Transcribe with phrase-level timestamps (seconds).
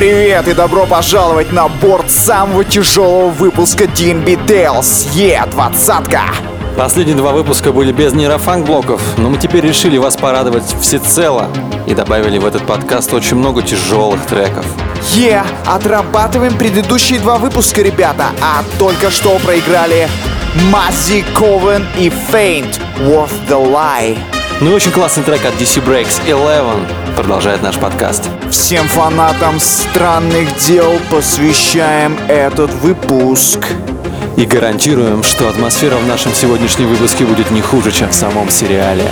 [0.00, 6.18] Привет и добро пожаловать на борт самого тяжелого выпуска DNB Tales Е-20.
[6.74, 11.48] Последние два выпуска были без нейрофанк-блоков, но мы теперь решили вас порадовать всецело
[11.86, 14.64] и добавили в этот подкаст очень много тяжелых треков.
[15.16, 20.08] Е, отрабатываем предыдущие два выпуска, ребята, а только что проиграли
[20.72, 24.16] Мази Ковен и Faint Worth the Lie.
[24.62, 26.86] Ну и очень классный трек от DC Breaks Eleven
[27.16, 28.30] продолжает наш подкаст.
[28.50, 33.64] Всем фанатам странных дел посвящаем этот выпуск.
[34.36, 39.08] И гарантируем, что атмосфера в нашем сегодняшнем выпуске будет не хуже, чем в самом сериале.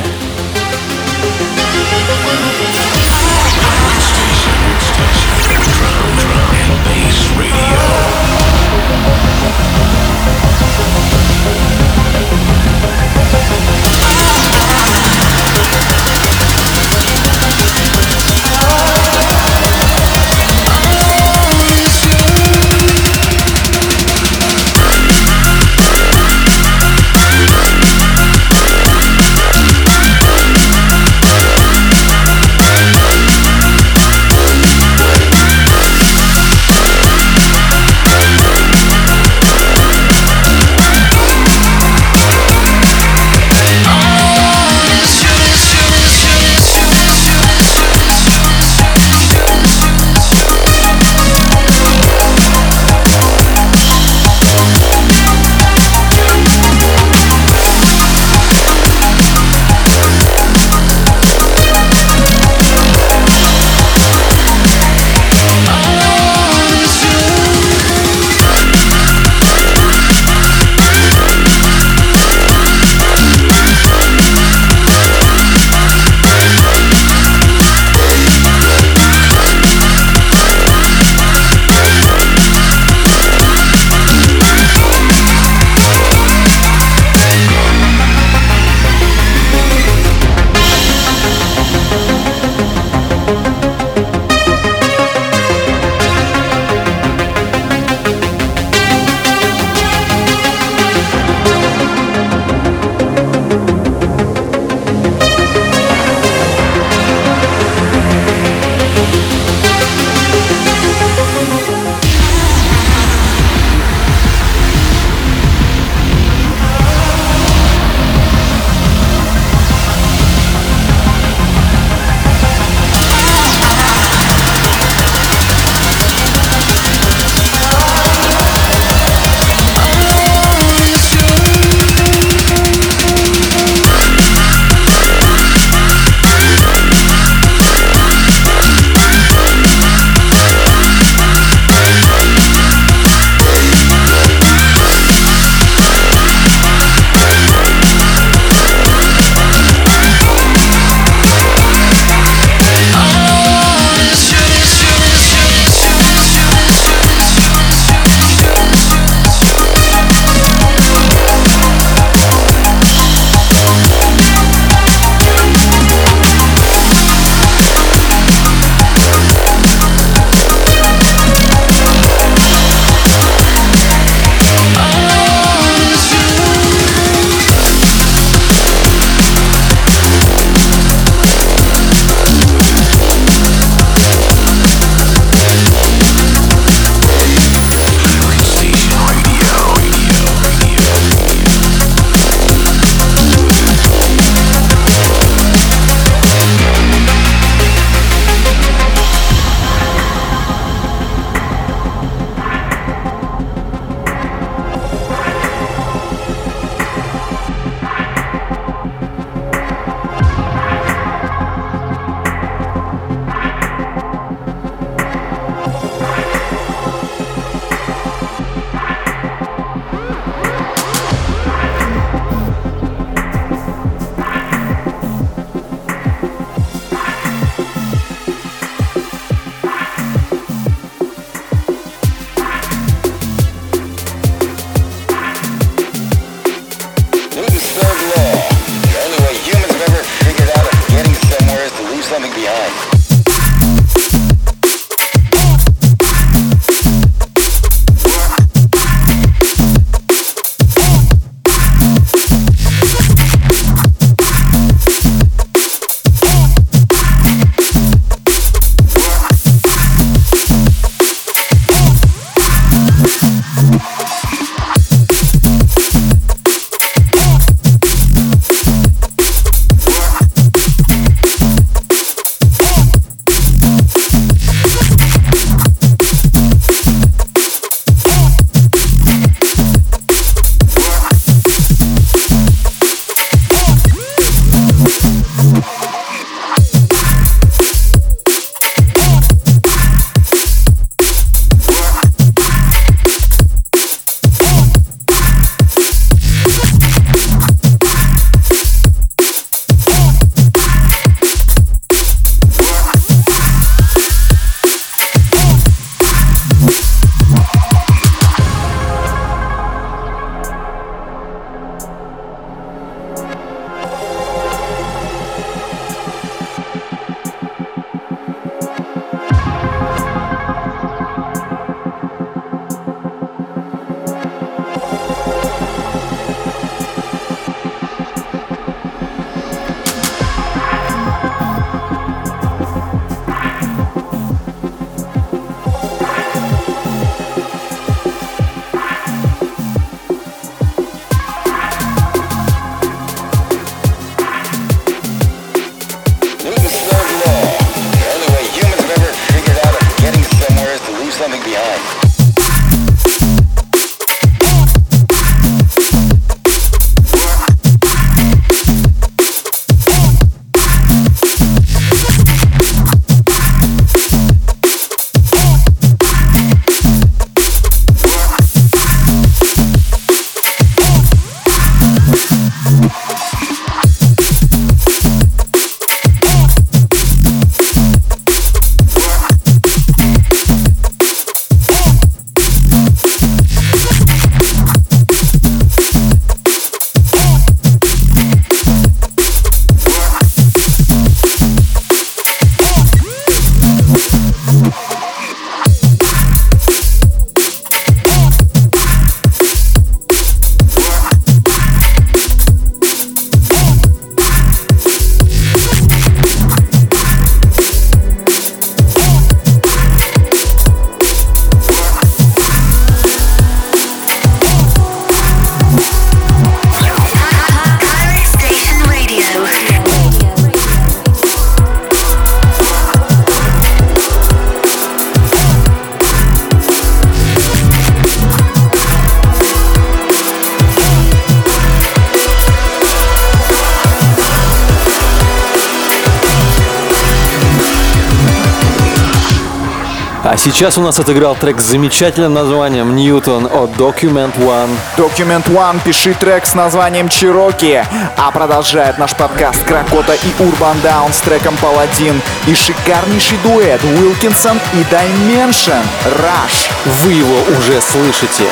[440.58, 444.70] Сейчас у нас отыграл трек с замечательным названием «Ньютон» от Document One.
[444.96, 447.86] Document One, пиши трек с названием «Чироки».
[448.16, 454.58] А продолжает наш подкаст Кракота и Urban Down с треком «Паладин» и шикарнейший дуэт Уилкинсон
[454.72, 456.68] и Dimension «Rush».
[457.04, 458.46] Вы его уже слышите.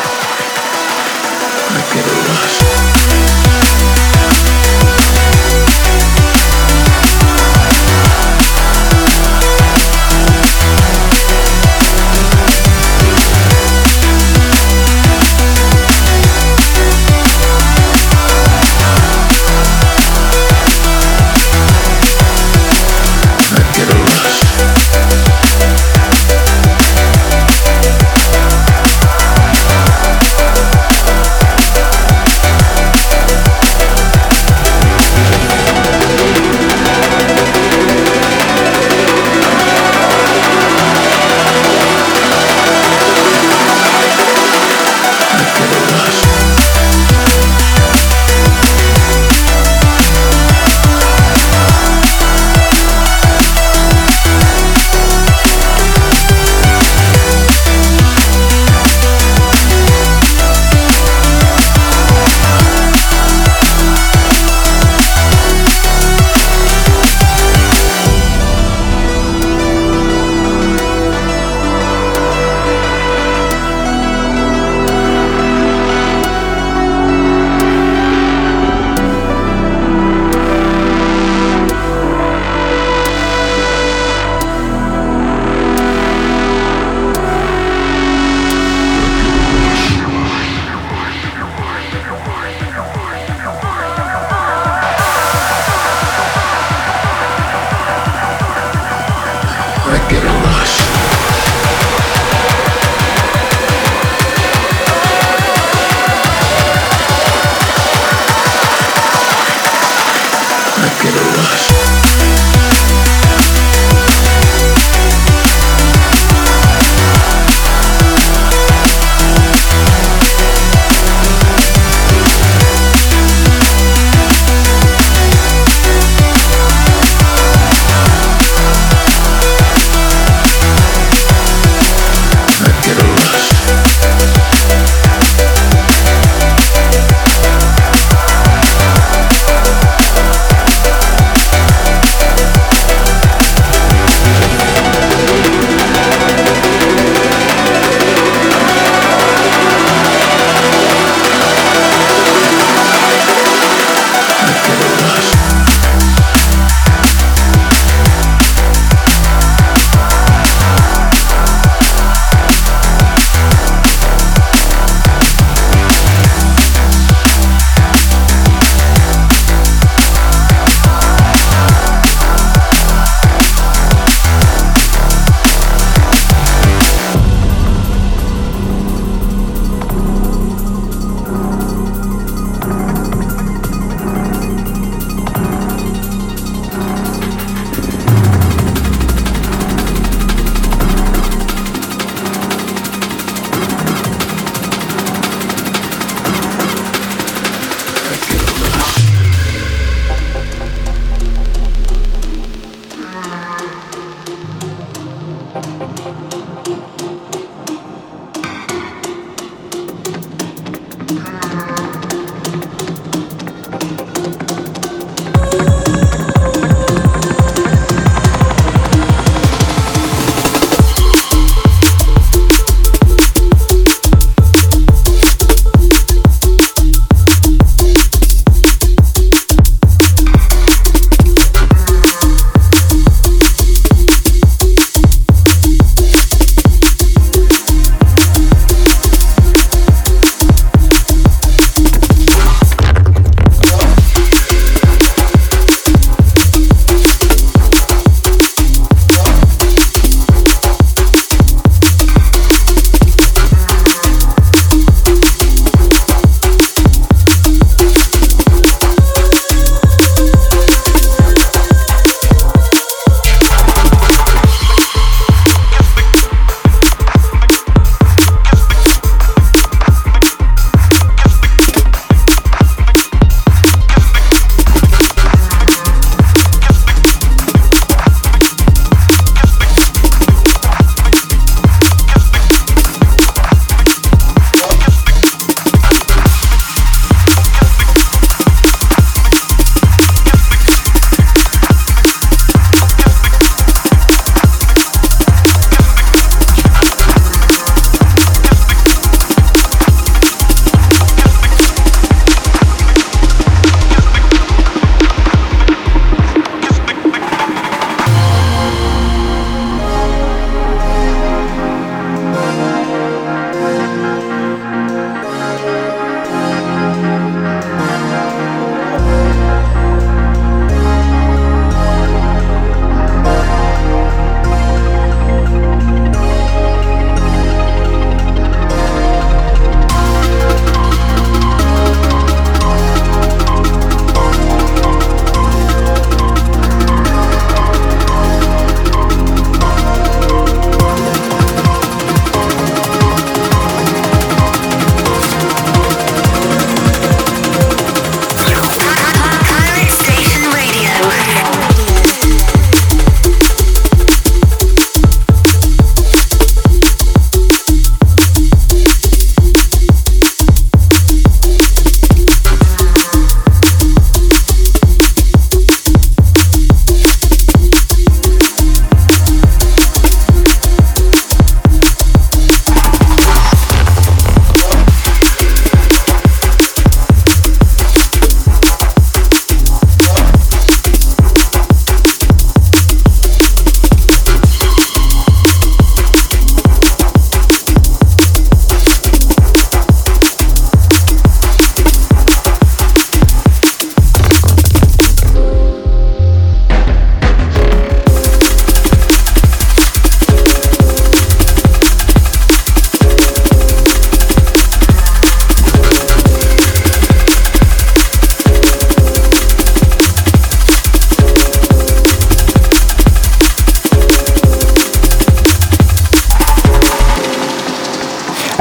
[1.68, 2.95] I get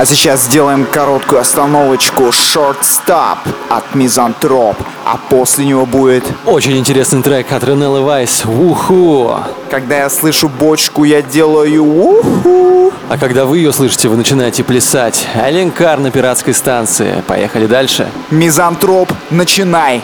[0.05, 3.39] А сейчас сделаем короткую остановочку Short Stop
[3.69, 6.23] от Мизантроп, а после него будет...
[6.45, 9.35] Очень интересный трек от Ренеллы Вайс «Уху».
[9.71, 12.93] Когда я слышу бочку, я делаю уху.
[13.09, 15.27] А когда вы ее слышите, вы начинаете плясать.
[15.33, 17.23] Аленкар на пиратской станции.
[17.25, 18.07] Поехали дальше.
[18.29, 20.03] Мизантроп, начинай!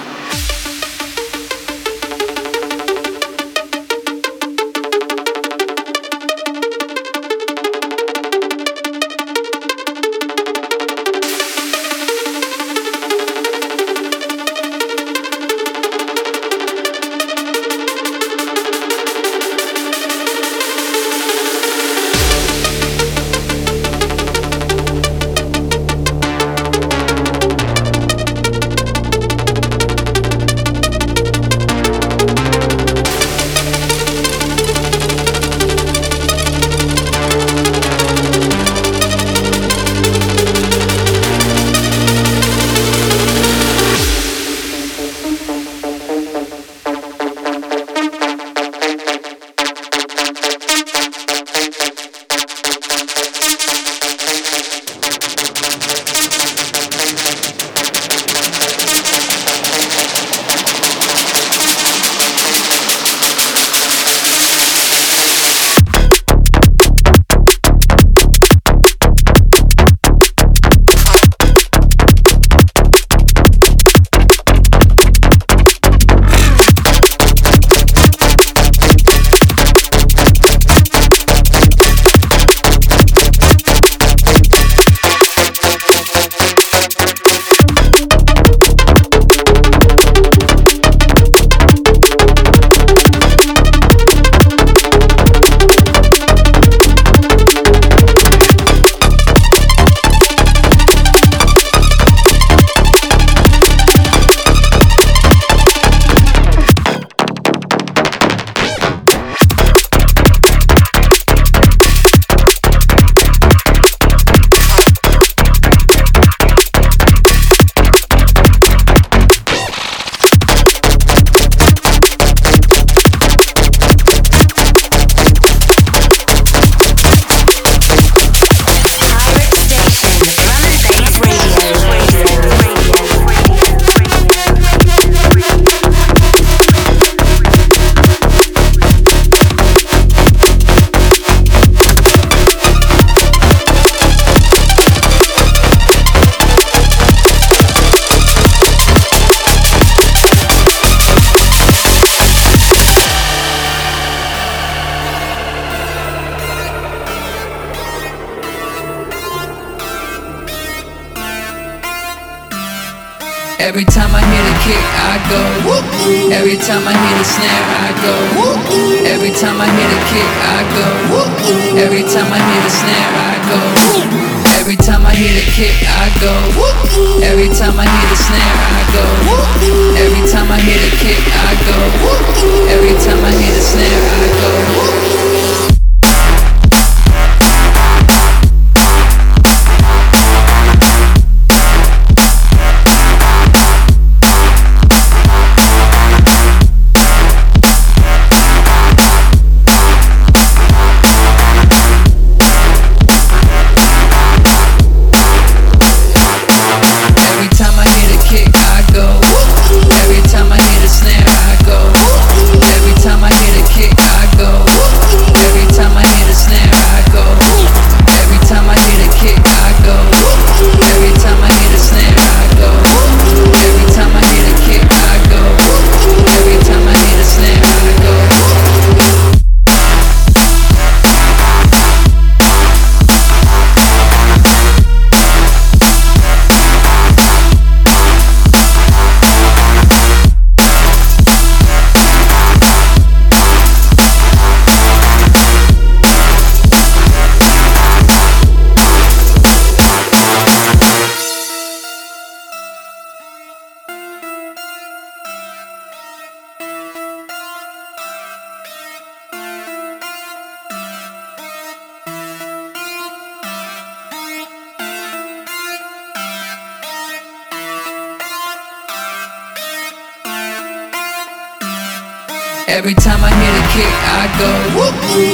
[272.81, 274.49] Every time I hit a kick, I go.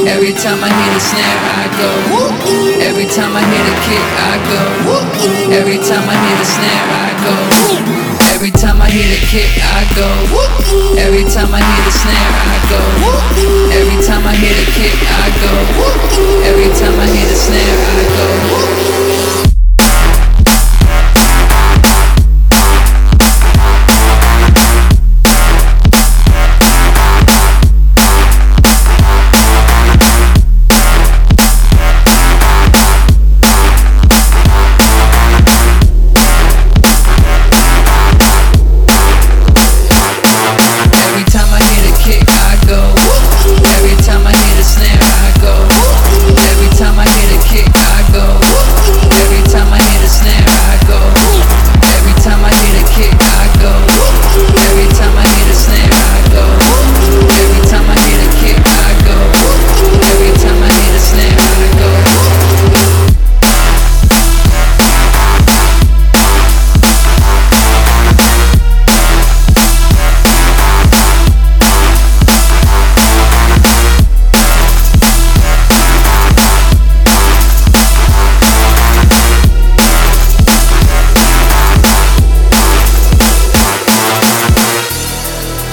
[0.04, 1.88] Every time I hit a snare, I go.
[2.84, 4.60] Every time I hit a kick, I go.
[5.56, 7.36] Every time I hit a snare, I go.
[8.36, 10.12] Every time I hit a kick, I go.
[11.00, 12.84] Every time I hit a snare, I go.
[13.80, 15.54] Every time I hit a kick, I go.
[16.44, 18.87] Every time I hit a snare, I go.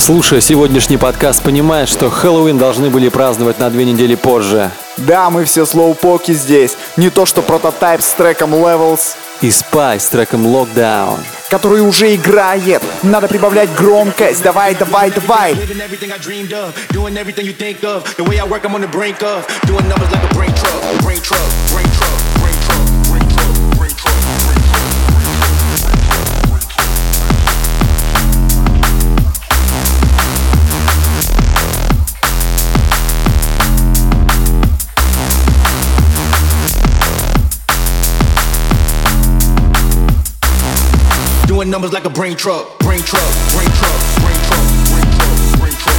[0.05, 4.71] Слушая сегодняшний подкаст, понимаешь, что Хэллоуин должны были праздновать на две недели позже.
[4.99, 6.77] Да, мы все слоупоки здесь.
[6.99, 11.21] Не то что прототайп с треком Levels, И Спай с треком Lockdown.
[11.49, 12.83] который уже играет.
[13.03, 14.43] Надо прибавлять громкость.
[14.43, 15.55] Давай, давай, давай.
[15.55, 18.05] Living everything I dreamed of, doing everything you think of.
[18.19, 21.03] The way I work, I'm on the brink of doing numbers like a brain truck,
[21.03, 21.41] brain truck,
[21.73, 22.04] brain truck,
[41.65, 43.23] Doing numbers like a brain truck, brain truck,
[43.57, 45.97] brain truck, brain truck, brain truck, brain truck.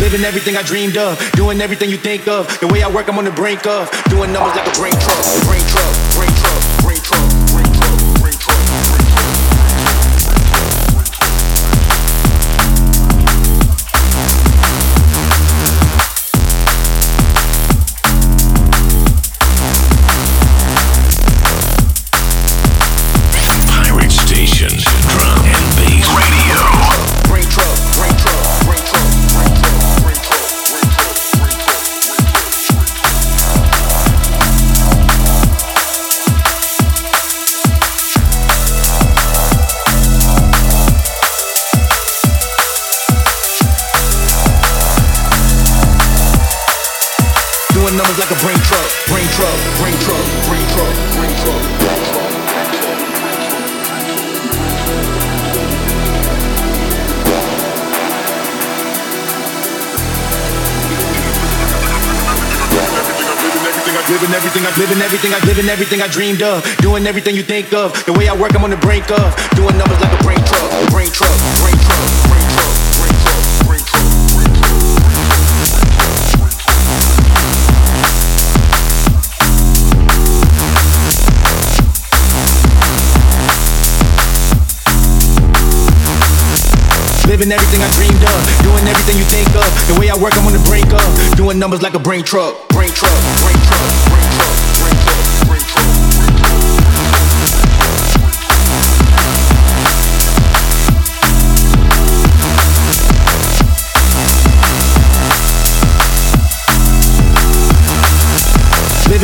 [0.00, 2.60] Living everything I dreamed of, doing everything you think of.
[2.60, 5.24] The way I work, I'm on the brink of doing numbers like a brain truck,
[5.48, 6.43] brain truck, brain truck,
[64.54, 67.92] everything I living everything I living everything I dreamed of, doing everything you think of.
[68.06, 70.70] The way I work, I'm on the brink of doing numbers like a brain truck,
[70.94, 74.06] brain truck, brain truck, brain truck, brain truck, brain truck,
[74.38, 75.74] brain truck.
[87.26, 89.66] Living everything I dreamed of, doing everything you think of.
[89.90, 91.02] The way I work, I'm on the brink of
[91.34, 93.10] doing numbers like a brain truck, brain truck,
[93.42, 93.63] brain truck,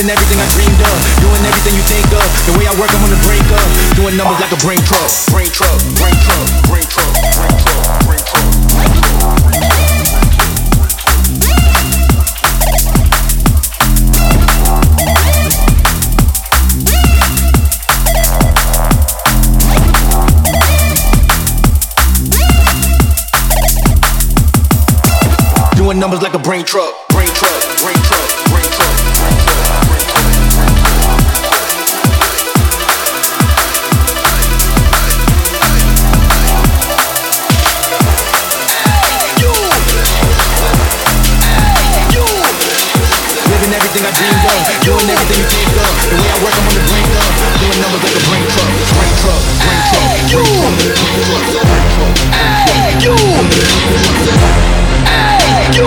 [0.00, 2.24] Living everything I dreamed of, doing everything you think of.
[2.48, 3.60] The way I work, I'm on the brink of
[4.00, 6.40] doing numbers like a brain truck, brain truck, brain truck,
[6.72, 9.60] brain truck, brain truck, brain truck, brain truck, brain
[25.60, 25.76] truck.
[25.76, 26.94] Doing numbers like a brain truck,
[44.50, 45.94] Doing everything you think of.
[46.10, 47.30] The way I work, I'm on the brink of
[47.62, 48.66] Doing numbers like a brain truck,
[48.98, 49.94] brain truck, brain truck.
[49.94, 50.42] Hey, you.
[52.34, 53.14] Hey, you.
[55.06, 55.86] Hey, you.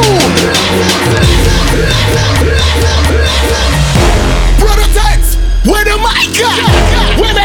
[4.63, 5.35] Prototypes.
[5.67, 7.19] Where the mic at?
[7.19, 7.42] Where the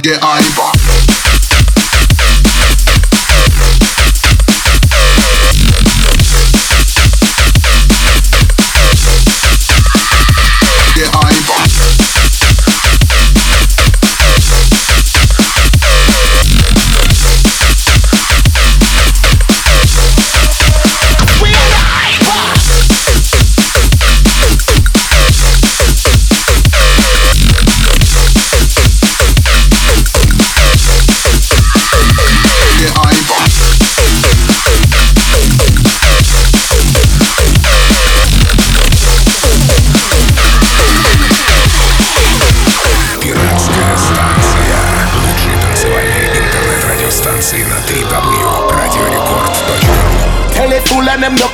[0.00, 0.22] get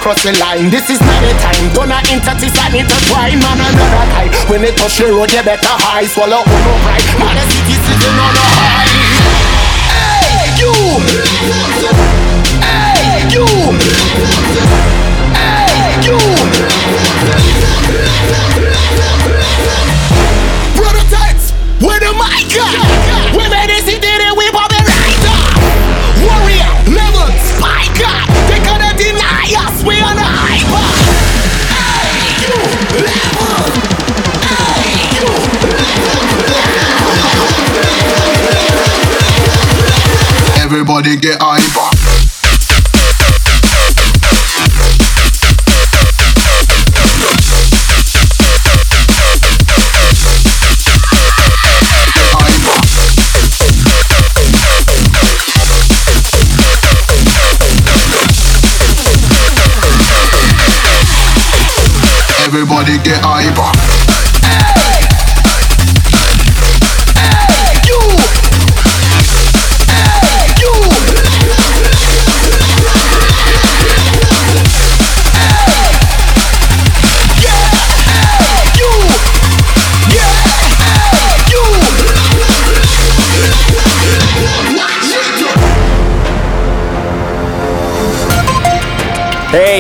[0.07, 0.71] cross the line.
[0.71, 1.67] This is not the time.
[1.75, 4.31] Don't I intertis I need to try man another time.
[4.47, 6.07] When they touch the road, you better high.
[6.07, 7.03] Swallow on no pride.
[7.19, 8.87] Man, the city sitting on a high.
[9.91, 10.71] Hey, you.
[12.63, 13.51] Hey, you.
[15.35, 16.19] Hey, you.
[20.79, 21.51] Prototypes.
[21.83, 22.86] Where the mic at?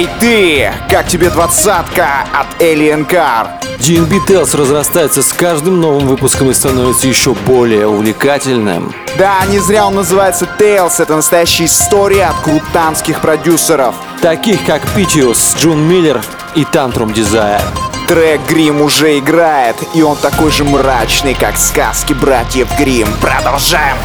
[0.06, 0.72] Эй, ты!
[0.88, 3.48] Как тебе двадцатка от Alien Car?
[3.78, 8.94] DNB Tales разрастается с каждым новым выпуском и становится еще более увлекательным.
[9.18, 11.00] Да, не зря он называется Tales.
[11.00, 13.94] Это настоящая история от крутанских продюсеров.
[14.20, 16.22] Таких как Piteous, Джун Миллер
[16.54, 17.62] и Tantrum Desire.
[18.06, 23.08] Трек Грим уже играет, и он такой же мрачный, как сказки братьев Грим.
[23.20, 23.96] Продолжаем!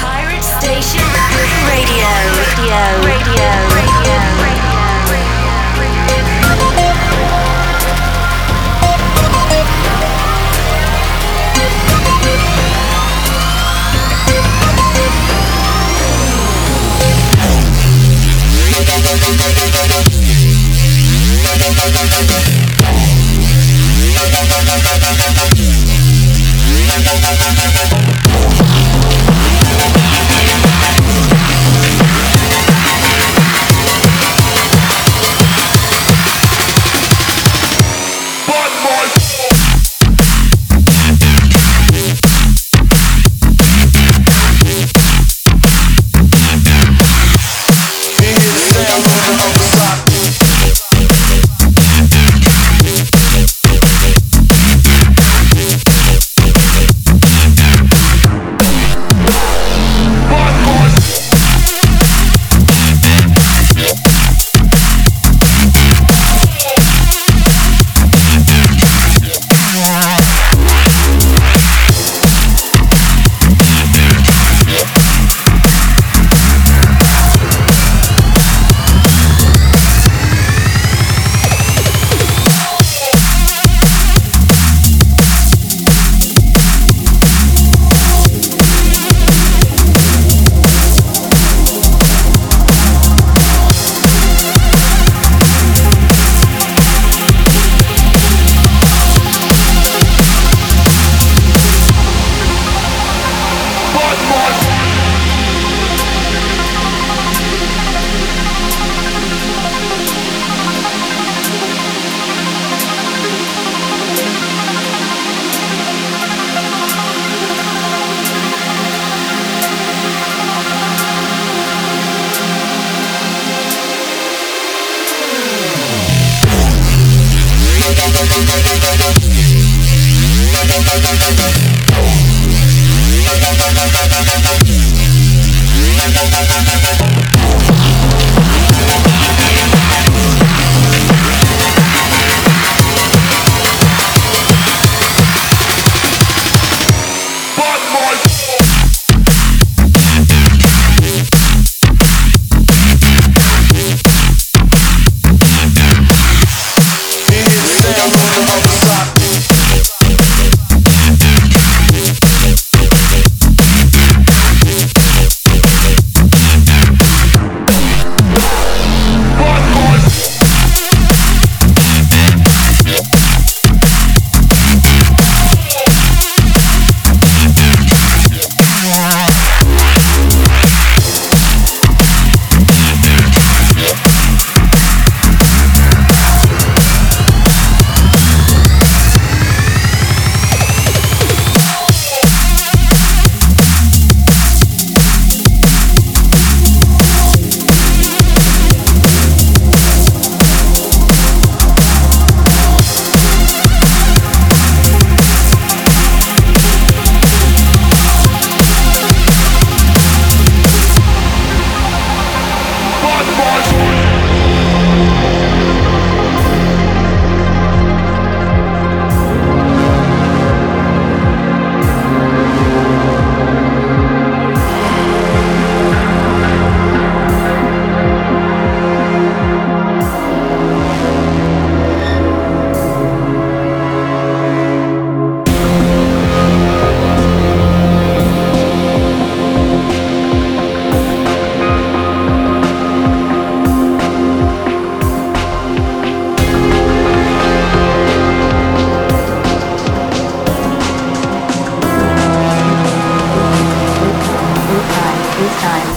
[0.00, 1.05] Pirate Station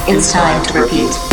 [0.10, 1.29] It's time to repeat.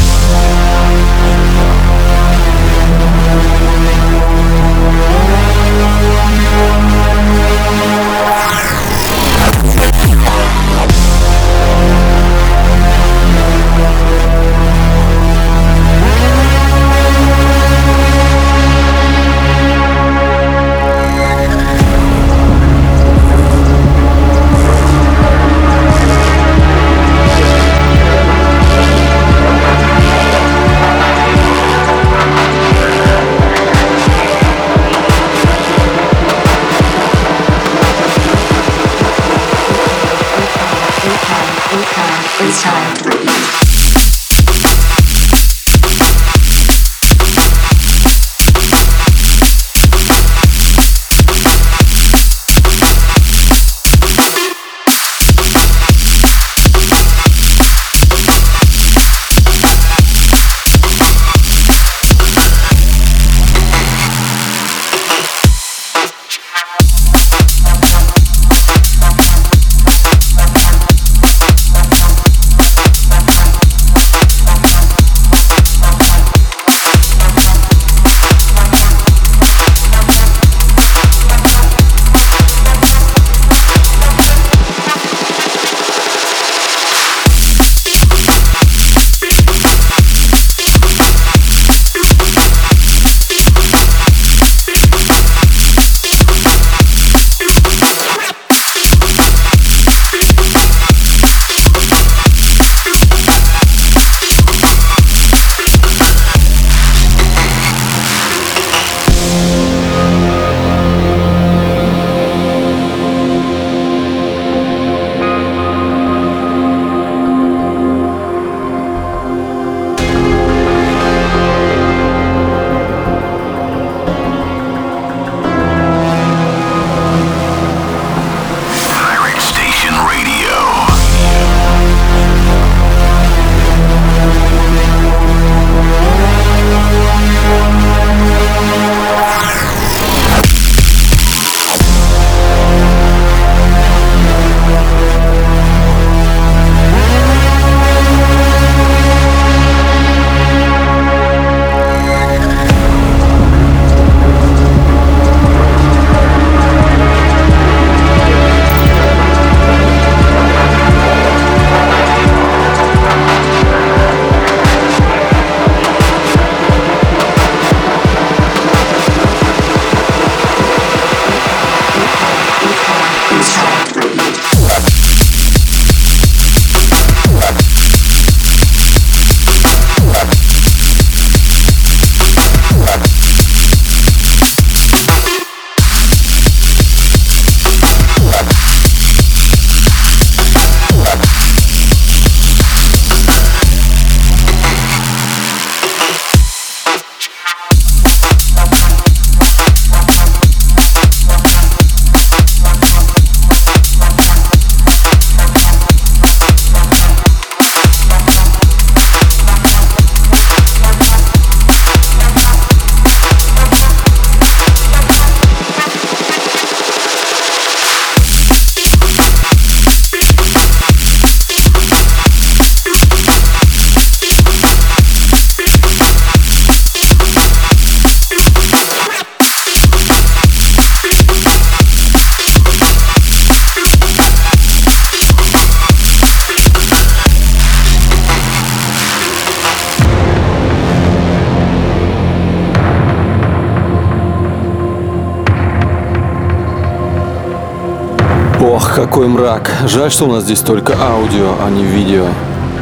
[249.17, 249.71] Какой мрак.
[249.87, 252.27] Жаль, что у нас здесь только аудио, а не видео.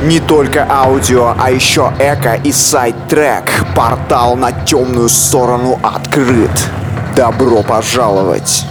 [0.03, 3.65] Не только аудио, а еще эко и сайт-трек.
[3.77, 6.51] Портал на темную сторону открыт.
[7.15, 8.67] Добро пожаловать.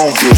[0.00, 0.33] on, bitch.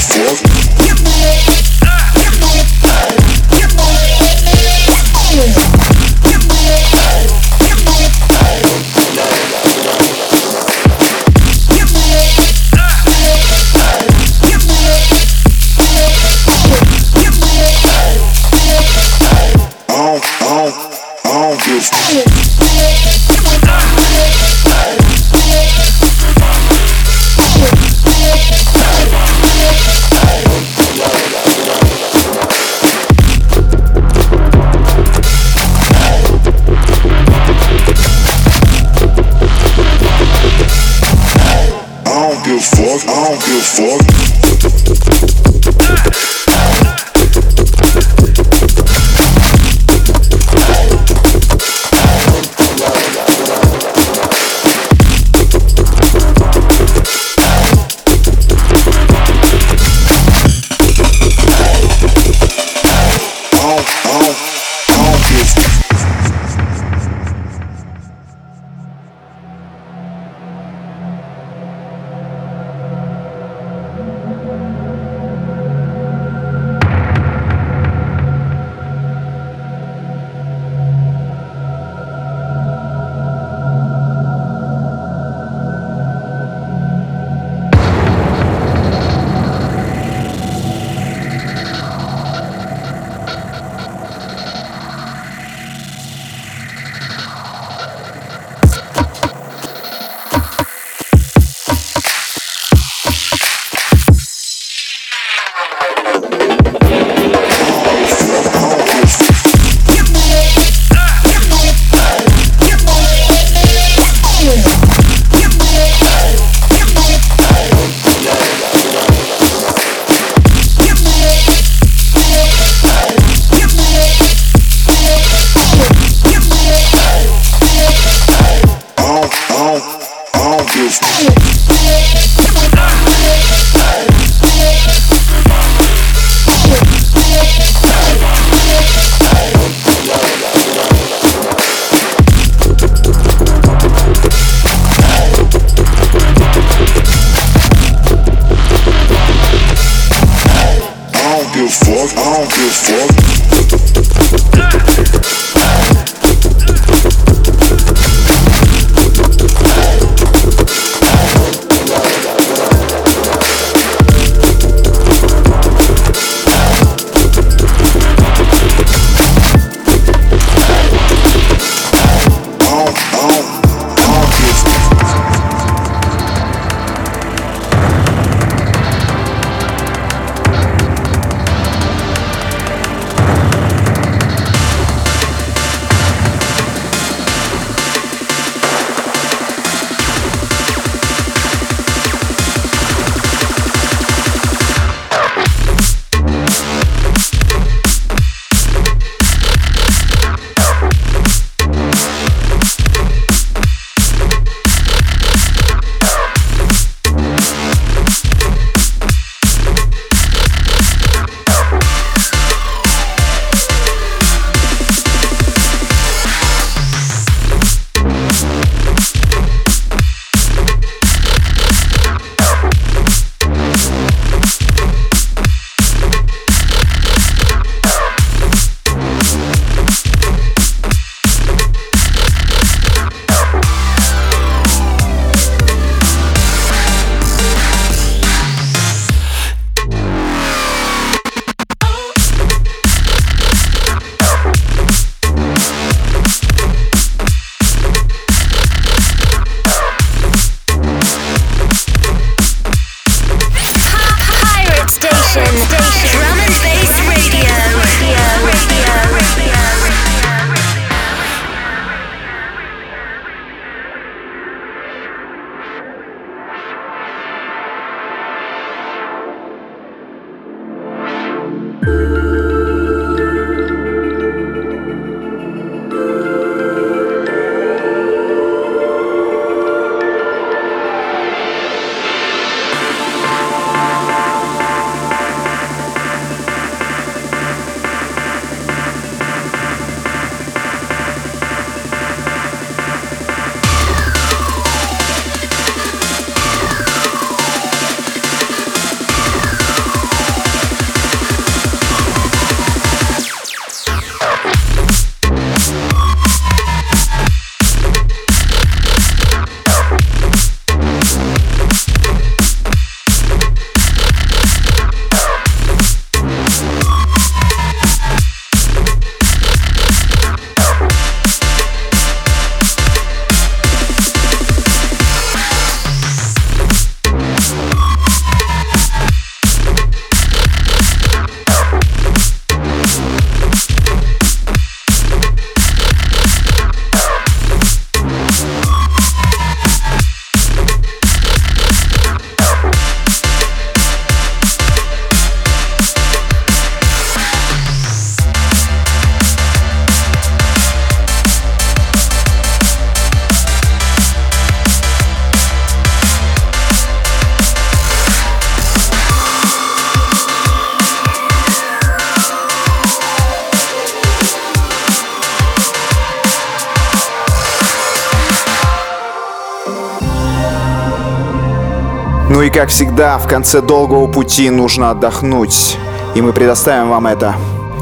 [372.56, 375.76] Как всегда, в конце долгого пути нужно отдохнуть.
[376.14, 377.34] И мы предоставим вам это.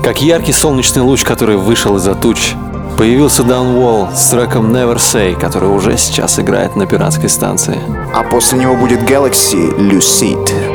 [0.03, 2.55] Как яркий солнечный луч, который вышел из-за туч,
[2.99, 7.79] появился Downwall с треком Never Say, который уже сейчас играет на пиратской станции.
[8.13, 10.74] А после него будет Galaxy Lucid.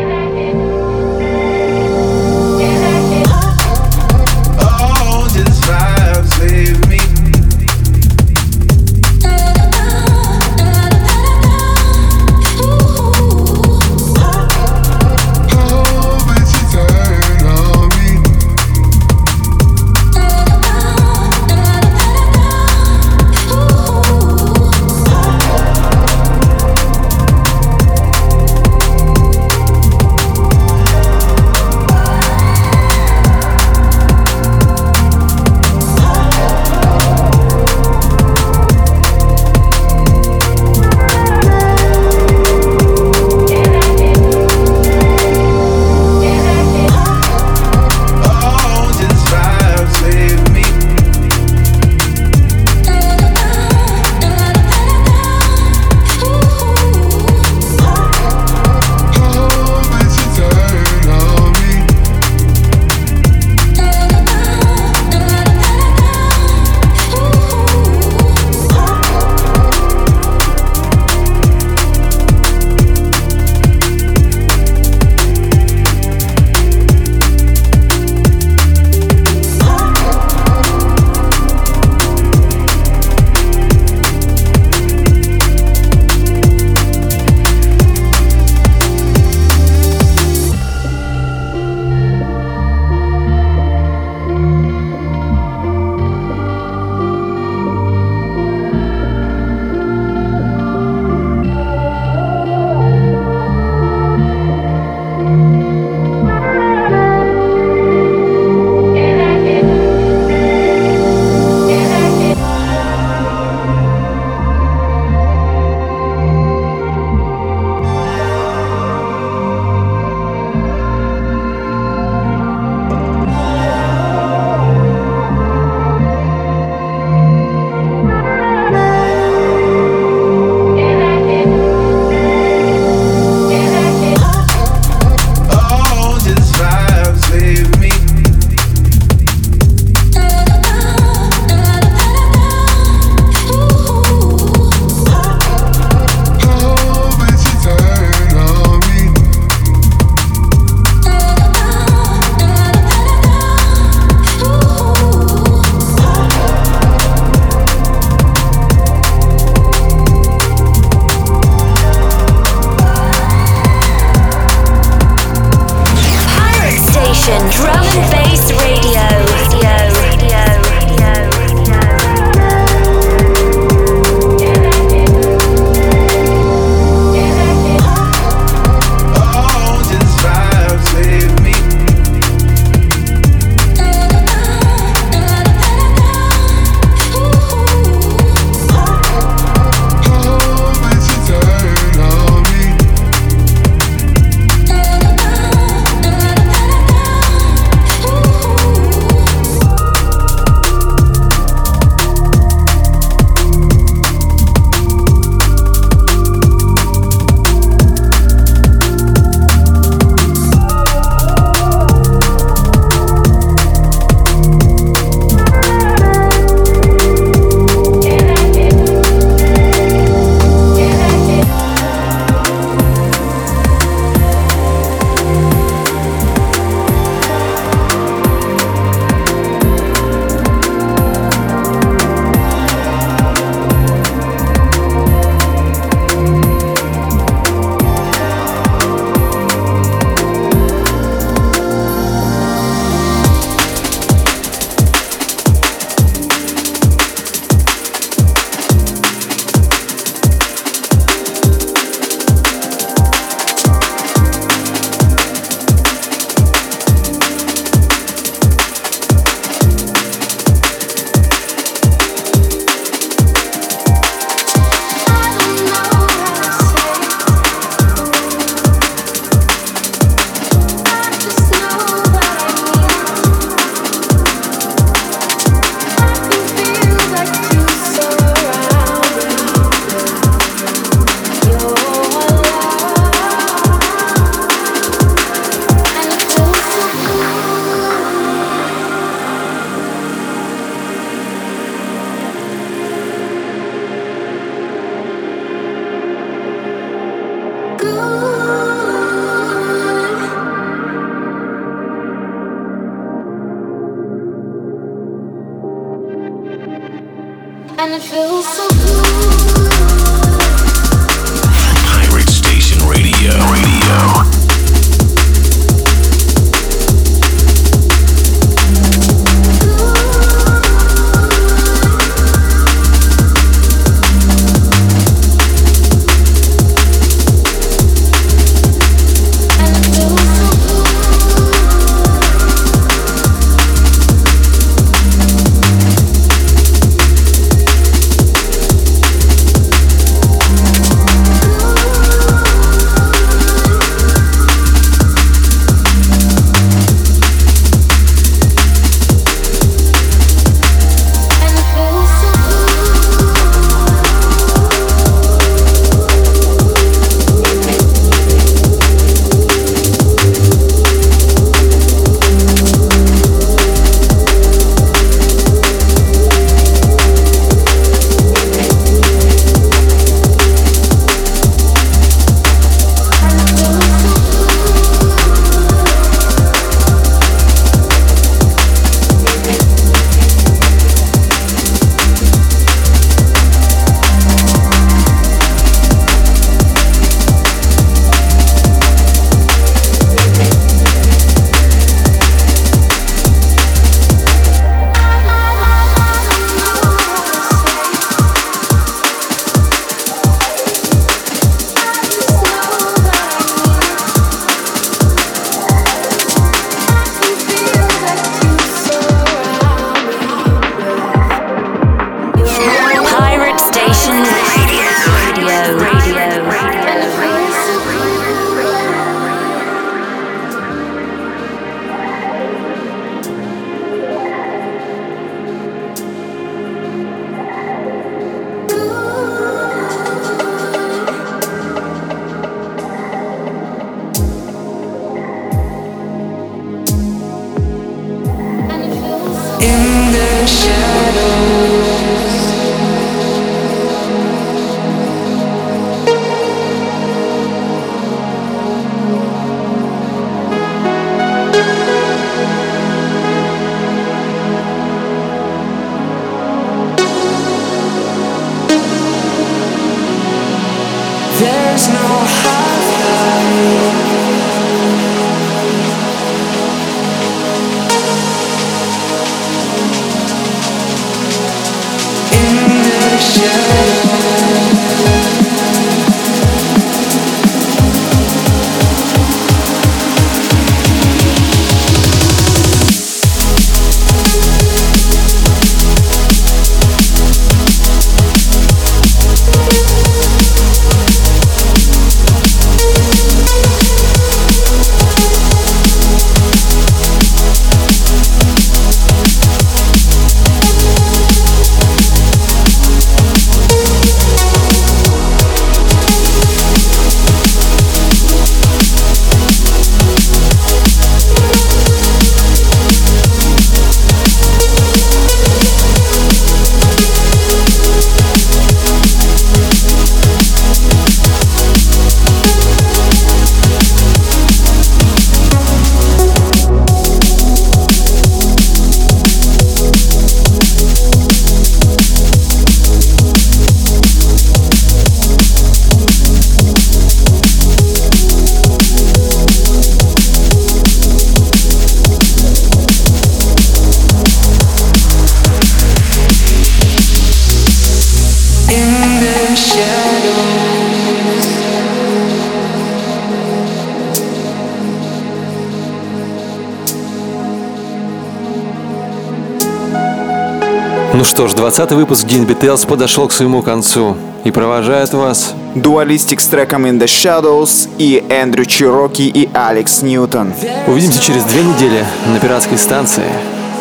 [561.40, 566.48] Что ж, 20 выпуск Гинби Tales подошел к своему концу и провожает вас Дуалистик с
[566.48, 570.52] треком In The Shadows и Эндрю Чироки и Алекс Ньютон.
[570.86, 573.24] Увидимся через две недели на пиратской станции,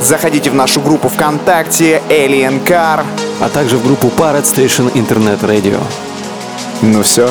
[0.01, 3.05] Заходите в нашу группу ВКонтакте Alien Car.
[3.41, 5.81] а также в группу Pirate Station Internet Radio.
[6.81, 7.29] Ну все,